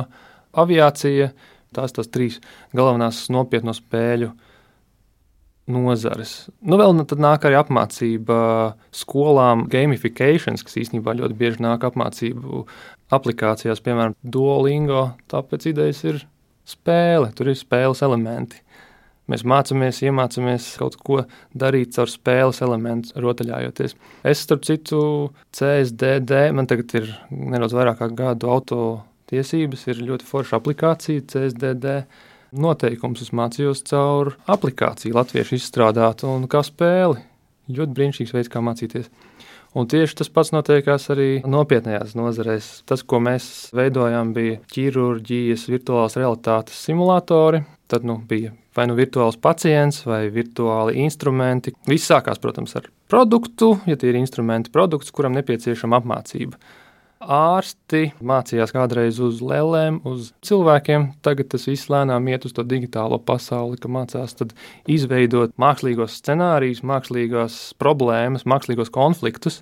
aviācija. 0.59 1.31
Tās 1.77 1.93
tās 1.93 2.09
trīs 2.09 2.39
galvenās 2.73 3.27
nopietno 3.31 3.75
spēļu 3.77 4.33
nozares. 5.71 6.33
Nu, 6.61 6.79
vēl 6.81 6.97
tad 7.09 7.21
nāk 7.23 7.45
arī 7.47 7.59
apmācība 7.61 8.39
skolām, 8.95 9.67
gamifications, 9.71 10.65
kas 10.67 10.79
īstenībā 10.83 11.17
ļoti 11.19 11.37
bieži 11.39 11.65
nāk 11.65 11.87
apmācību 11.89 12.65
aplikācijās, 13.15 13.83
piemēram, 13.85 14.17
Duolingo. 14.23 15.11
Tāpēc 15.31 15.69
idejas 15.73 16.03
ir 16.09 16.23
spēle, 16.69 17.31
tur 17.37 17.53
ir 17.53 17.59
spēles 17.59 18.03
elementi. 18.07 18.63
Mēs 19.29 19.45
mācāmies, 19.45 20.01
iemācāmies 20.09 20.71
kaut 20.81 20.97
ko 21.05 21.19
darīt 21.53 21.93
caur 21.97 22.09
spēles 22.09 22.63
elementu, 22.65 23.13
rotaļājoties. 23.21 23.95
Es, 24.25 24.41
starp 24.47 24.65
citu, 24.65 25.01
CSDD, 25.53 26.47
man 26.57 26.69
tagad 26.71 26.95
ir 26.97 27.11
nedaudz 27.29 27.77
vairāk 27.77 28.01
kā 28.01 28.09
gadu 28.17 28.49
auto 28.55 28.81
tiesības, 29.29 29.85
ir 29.93 30.01
ļoti 30.09 30.25
forša 30.29 30.57
aplikācija 30.63 31.27
CSDD. 31.29 31.99
Noteikums 32.57 33.21
es 33.25 33.33
mācījos 33.37 33.83
caur 33.91 34.33
aplikāciju, 34.49 35.17
latviešu 35.19 35.59
izstrādātu 35.59 36.31
un 36.33 36.47
kā 36.49 36.63
spēli. 36.65 37.21
Ļoti 37.69 37.97
brīnišķīgs 37.99 38.33
veids, 38.33 38.49
kā 38.53 38.63
mācīties. 38.65 39.11
Un 39.77 39.85
tieši 39.91 40.17
tas 40.23 40.31
pats 40.33 40.55
notiekās 40.55 41.11
arī 41.13 41.43
nopietnējās 41.45 42.15
nozarēs. 42.17 42.71
Tas, 42.89 43.05
ko 43.05 43.21
mēs 43.21 43.69
veidojām, 43.77 44.33
bija 44.37 44.63
ķirurģijas, 44.73 45.67
virtuālās 45.69 46.17
realitātes 46.17 46.79
simulatori. 46.89 47.61
Tad 47.89 48.09
nu, 48.09 48.17
bija 48.29 48.55
vai 48.79 48.87
nu 48.89 48.97
virtuāls 48.97 49.37
pacients, 49.43 50.05
vai 50.07 50.29
virtuāli 50.33 51.03
instrumenti. 51.03 51.75
Viss 51.89 52.09
sākās, 52.09 52.41
protams, 52.41 52.77
ar 52.79 52.89
produktu, 53.11 53.75
ja 53.91 53.99
tie 53.99 54.13
ir 54.13 54.21
instrumenti, 54.21 54.73
produkts, 54.73 55.13
kuram 55.15 55.35
nepieciešama 55.37 55.99
apmācība. 56.01 56.57
Ārsti 57.29 58.07
mācījās 58.25 58.71
kādreiz 58.73 59.19
uz 59.21 59.43
lēlēm, 59.45 59.99
uz 60.09 60.31
cilvēkiem. 60.49 61.11
Tagad 61.25 61.51
tas 61.53 61.67
viss 61.69 61.91
lēnām 61.93 62.25
iet 62.33 62.47
uz 62.49 62.55
to 62.57 62.65
digitālo 62.65 63.19
pasauli, 63.21 63.77
ka 63.77 63.91
mācās 63.93 64.33
izveidot 64.89 65.53
mākslīgos 65.61 66.17
scenārijus, 66.23 66.81
mākslīgās 66.89 67.59
problēmas, 67.77 68.47
mākslīgos 68.49 68.89
konfliktus. 68.95 69.61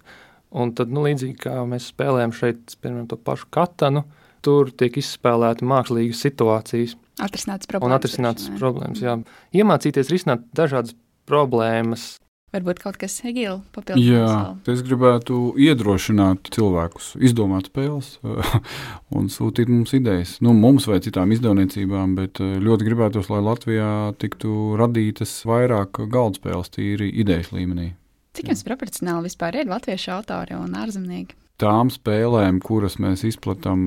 Un 0.55 0.71
tad, 0.79 0.95
nu, 0.95 1.03
līdzīgi 1.09 1.41
kā 1.43 1.57
mēs 1.67 1.91
spēlējam 1.91 2.37
šeit, 2.39 2.77
piemēram, 2.79 3.09
to 3.11 3.19
pašu 3.19 3.51
katanu, 3.51 4.05
tur 4.47 4.71
tiek 4.71 5.01
izspēlēta 5.03 5.67
mākslīgas 5.67 6.23
situācijas. 6.23 6.95
Atrisināts 7.19 7.67
problēmas. 7.67 7.91
Un 7.91 7.97
atrisināts 7.99 8.47
problēmas, 8.61 9.03
jā. 9.03 9.17
Iemācīties 9.59 10.13
risināt 10.15 10.47
dažādas 10.55 10.95
problēmas, 11.27 12.13
Varbūt 12.57 12.79
kaut 12.81 12.97
kas 12.97 13.19
Egīla 13.27 13.59
papildinās. 13.77 14.07
Jā, 14.09 14.73
es 14.73 14.81
gribētu 14.87 15.51
iedrošināt 15.61 16.49
cilvēkus, 16.55 17.11
izdomāt 17.21 17.69
spēles 17.69 18.15
un 19.17 19.29
sūtīt 19.33 19.69
mums 19.69 19.93
idejas. 19.99 20.39
Nu, 20.45 20.55
mums 20.57 20.89
vai 20.89 21.03
citām 21.05 21.35
izdevniecībām, 21.37 22.17
bet 22.17 22.41
eh, 22.41 22.57
ļoti 22.63 22.89
gribētos, 22.89 23.29
lai 23.33 23.43
Latvijā 23.45 23.93
tiktu 24.23 24.79
radītas 24.81 25.39
vairāk 25.49 26.01
galda 26.09 26.41
spēles 26.41 26.73
tīri 26.73 27.11
idejas 27.21 27.53
līmenī. 27.53 27.91
Cik 28.37 28.53
jums 28.53 28.65
proporcionāli 28.65 29.29
vispār 29.29 29.61
ir 29.61 29.69
latviešu 29.69 30.17
autori 30.17 30.57
un 30.57 30.77
ārzemnieki? 30.77 31.37
Tām 31.61 31.89
spēlēm, 31.93 32.59
kuras 32.65 32.99
mēs 33.01 33.23
izplatām 33.25 33.81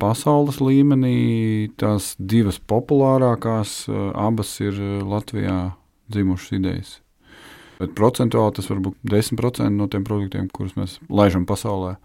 pasaules 0.00 0.56
līmenī, 0.64 1.68
tās 1.80 2.14
divas 2.16 2.60
populārākās, 2.60 3.84
eh, 3.88 4.08
abas 4.28 4.58
ir 4.60 4.76
eh, 4.76 4.98
Latvijā 5.04 5.60
dzimušas 6.12 6.58
idejas. 6.60 6.98
Bet 7.80 7.96
procentuāli 7.96 8.58
tas 8.58 8.68
var 8.68 8.82
būt 8.84 8.98
10% 9.08 9.72
no 9.72 9.88
tiem 9.88 10.04
produktiem, 10.04 10.50
kurus 10.52 10.76
mēs 10.76 10.98
laižam 11.08 11.46
pasaulē. 11.48 11.96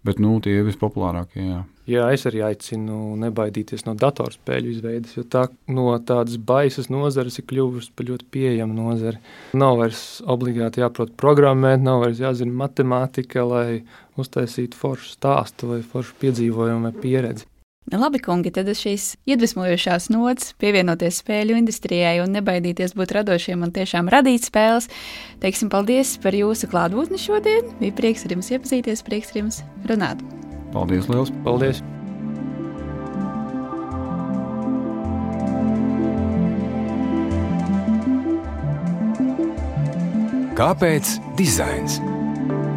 Bet 0.00 0.16
nu, 0.16 0.38
tie 0.40 0.54
ir 0.56 0.64
vispopulārākie. 0.64 1.42
Jā. 1.44 1.58
jā, 1.92 2.06
es 2.16 2.22
arī 2.24 2.40
aicinu 2.46 3.18
nebaidīties 3.20 3.84
no 3.84 3.92
datorspēļu 4.00 4.72
izveides, 4.72 5.18
jo 5.18 5.26
tā 5.28 5.42
no 5.68 5.92
tādas 6.08 6.38
baisas 6.40 6.88
nozares 6.88 7.36
ir 7.36 7.44
kļuvusi 7.50 7.92
par 7.92 8.08
ļoti 8.08 8.28
pieejamu 8.32 8.78
nozari. 8.78 9.20
Nav 9.60 9.76
vairs 9.82 10.02
obligāti 10.24 10.80
jāprot 10.80 11.12
programmēt, 11.20 11.84
nav 11.84 12.06
vairs 12.06 12.24
jāzina 12.24 12.56
matemātika, 12.62 13.44
lai 13.44 13.82
uztaisītu 14.20 14.80
foršu 14.80 15.12
stāstu 15.18 15.74
vai 15.74 15.82
foršu 15.84 16.16
piedzīvojumu 16.24 16.88
vai 16.88 16.96
pieredzi. 17.04 17.44
Nu, 17.90 17.98
labi, 17.98 18.20
kungi, 18.22 18.52
tad 18.54 18.68
uz 18.70 18.78
šīs 18.84 19.04
iedvesmojošās 19.26 20.12
nots 20.14 20.52
pievienoties 20.62 21.16
spēļu 21.24 21.56
industrijai 21.58 22.20
un 22.22 22.30
nebaidīties 22.36 22.94
būt 22.94 23.16
radošiem 23.16 23.64
un 23.66 23.72
tiešām 23.74 24.06
radīt 24.14 24.46
spēles. 24.46 24.86
Teiksim 25.42 25.72
paldies 25.72 26.14
par 26.22 26.36
jūsu 26.38 26.70
klātbūtni 26.70 27.18
šodien. 27.18 27.66
Bija 27.82 27.96
prieks 27.98 28.22
ar 28.28 28.36
jums 28.36 28.52
iepazīties, 28.54 29.02
prieks 29.02 29.34
ar 29.34 29.42
jums 29.42 29.62
runāt. 29.90 30.22
Paldies, 30.70 31.10
liels! 31.10 31.34
Paldies! 31.42 31.82
Kāpēc 40.60 41.16
dizains? 41.40 41.98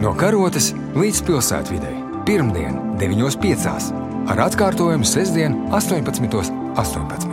No 0.02 0.16
karotes 0.18 0.74
līdz 0.98 1.22
pilsētvidē. 1.28 2.00
Pirmdien, 2.26 2.80
9.5 2.98 4.03
ar 4.28 4.46
atkārtojumu 4.48 5.08
sestdien 5.08 5.58
18.18. 5.72 6.54
18. 6.80 7.33